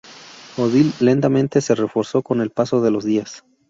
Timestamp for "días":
3.05-3.43